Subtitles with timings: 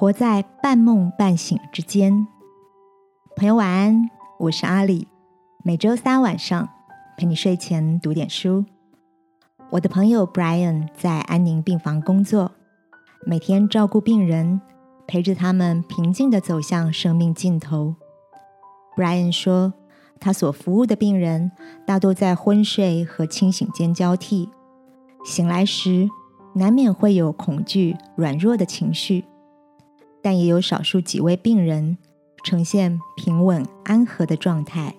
[0.00, 2.26] 活在半梦半醒之间。
[3.36, 4.08] 朋友晚安，
[4.38, 5.06] 我是阿里。
[5.62, 6.66] 每周三晚上
[7.18, 8.64] 陪你睡前读点书。
[9.68, 12.52] 我的朋友 Brian 在安宁病房工作，
[13.26, 14.62] 每天照顾病人，
[15.06, 17.94] 陪着他们平静的走向生命尽头。
[18.96, 19.74] Brian 说，
[20.18, 21.52] 他所服务的病人
[21.86, 24.48] 大多在昏睡和清醒间交替，
[25.26, 26.08] 醒来时
[26.54, 29.26] 难免会有恐惧、软弱的情绪。
[30.22, 31.96] 但也有少数几位病人
[32.44, 34.94] 呈现平稳安和的状态，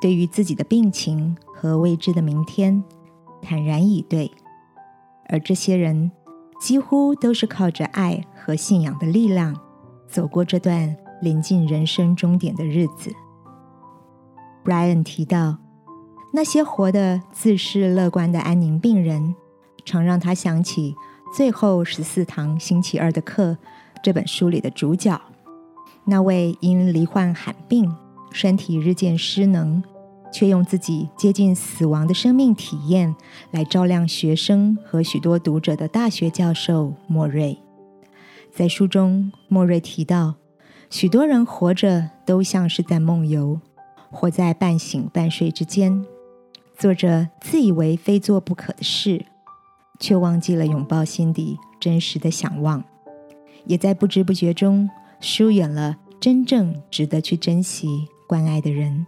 [0.00, 2.82] 对于自己的病情和未知的明天
[3.42, 4.30] 坦然以对，
[5.28, 6.10] 而这些人
[6.60, 9.56] 几乎都是靠着爱和信仰的力量
[10.08, 13.12] 走过这段临近人生终点的日子。
[14.64, 15.58] Brian 提到，
[16.32, 19.34] 那些活得自视乐观的安宁病人，
[19.84, 20.94] 常让他想起
[21.32, 23.56] 最后十四堂星期二的课。
[24.06, 25.20] 这本书里的主角，
[26.04, 27.92] 那位因罹患罕病、
[28.30, 29.82] 身体日渐失能，
[30.32, 33.12] 却用自己接近死亡的生命体验
[33.50, 37.58] 来照亮学生和许多读者的大学教授莫瑞。
[38.54, 40.36] 在书中，莫瑞提到，
[40.88, 43.60] 许多人活着都像是在梦游，
[44.12, 46.06] 活在半醒半睡之间，
[46.78, 49.26] 做着自以为非做不可的事，
[49.98, 52.84] 却忘记了拥抱心底真实的想望。
[53.66, 54.88] 也在不知不觉中
[55.20, 59.06] 疏远了真正值得去珍惜、关爱的人。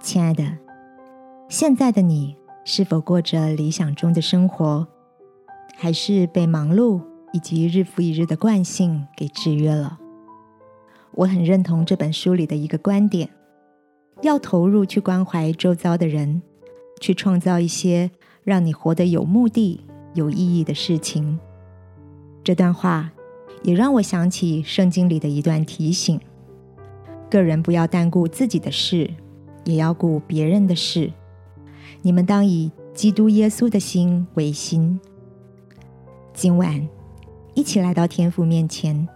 [0.00, 0.44] 亲爱的，
[1.48, 4.86] 现在的你是否过着理想中的生活，
[5.76, 7.00] 还是被忙碌
[7.32, 9.98] 以及日复一日的惯性给制约了？
[11.12, 13.28] 我很认同这本书里的一个观点：
[14.22, 16.40] 要投入去关怀周遭的人，
[17.00, 18.10] 去创造一些
[18.44, 21.40] 让你活得有目的、有意义的事情。
[22.48, 23.12] 这段话
[23.62, 26.18] 也让我想起圣经里的一段提醒：
[27.28, 29.10] 个人不要单顾自己的事，
[29.66, 31.12] 也要顾别人的事。
[32.00, 34.98] 你们当以基督耶稣的心为心。
[36.32, 36.88] 今晚
[37.52, 39.06] 一起来到天父面前，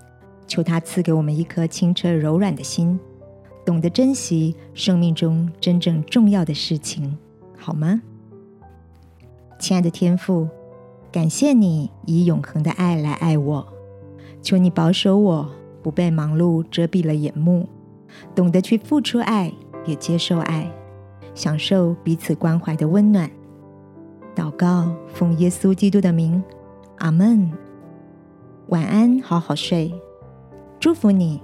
[0.46, 3.00] 求他赐给我们一颗清澈柔软的心，
[3.64, 7.16] 懂得珍惜生命中真正重要的事情，
[7.56, 8.02] 好吗？
[9.58, 10.46] 亲爱的天父。
[11.12, 13.68] 感谢你以永恒的爱来爱我，
[14.40, 15.46] 求你保守我
[15.82, 17.68] 不被忙碌遮蔽了眼目，
[18.34, 19.52] 懂得去付出爱，
[19.84, 20.72] 也接受爱，
[21.34, 23.30] 享受彼此关怀的温暖。
[24.34, 26.42] 祷告，奉耶稣基督的名，
[26.96, 27.52] 阿门。
[28.68, 29.92] 晚安，好好睡。
[30.80, 31.42] 祝福你，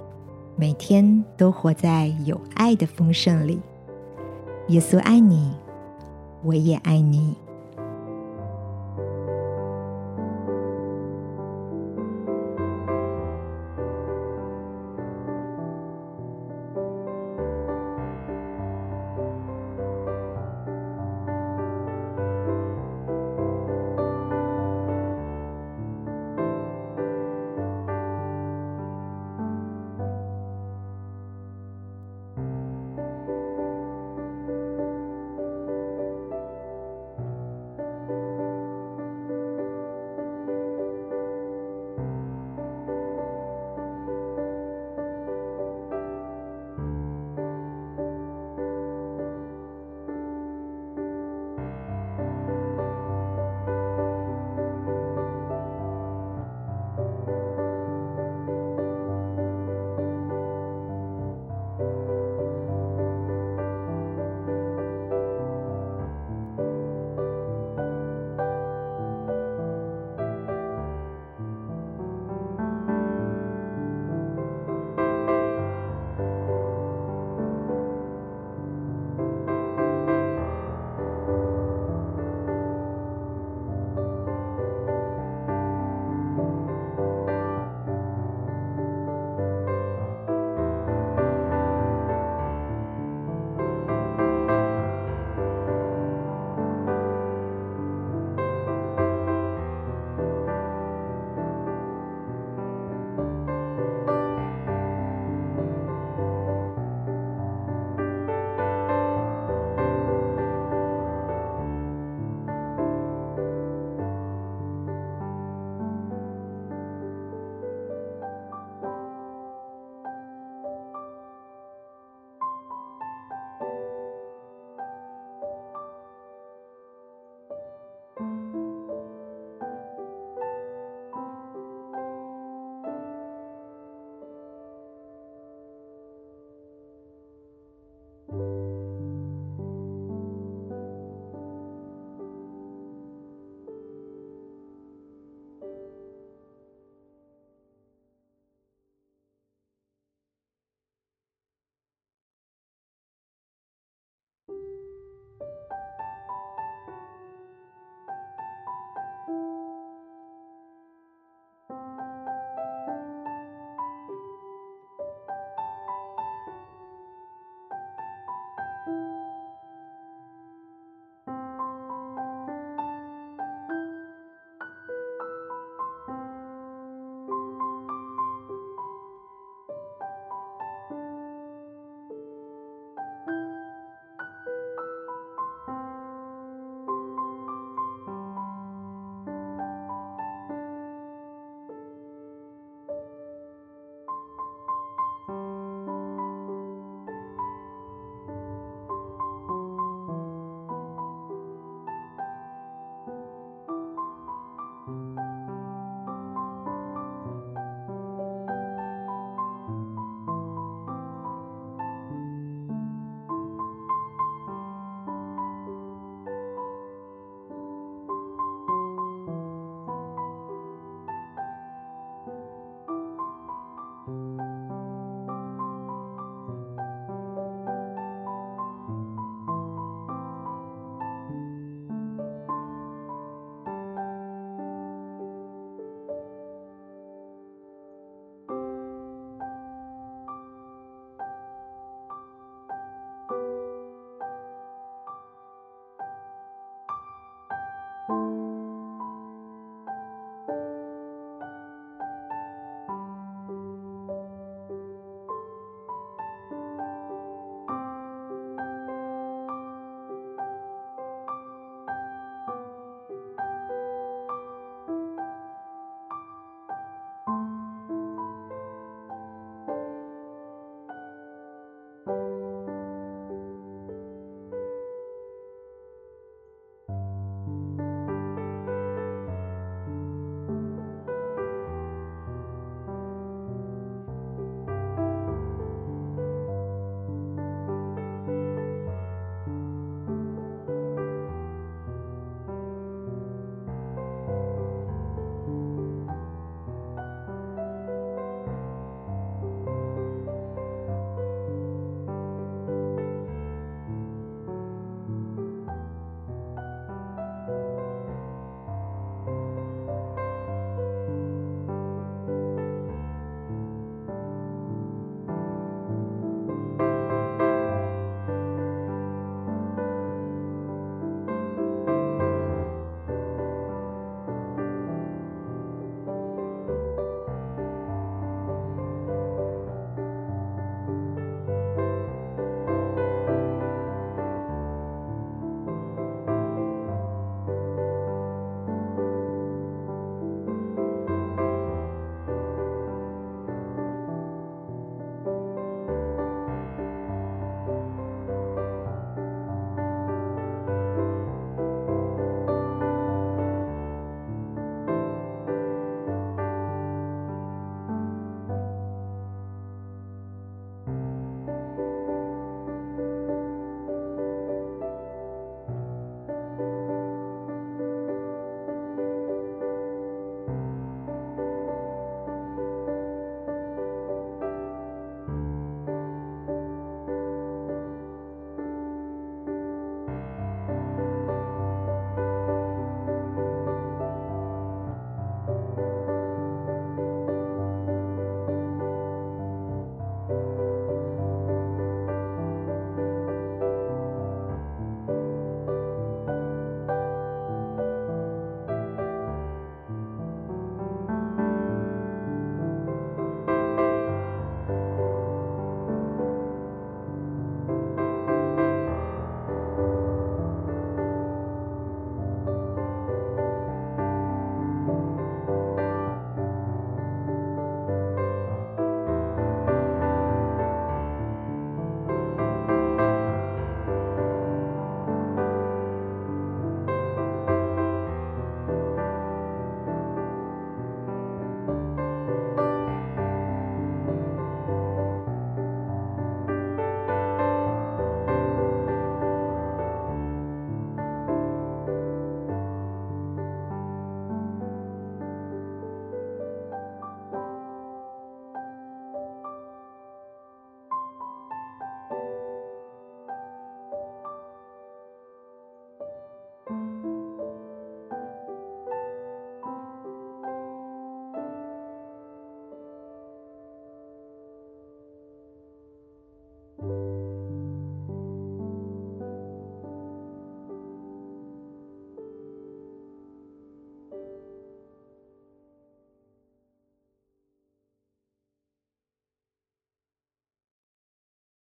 [0.56, 3.60] 每天都活在有爱的丰盛里。
[4.68, 5.52] 耶稣爱你，
[6.42, 7.34] 我也爱你。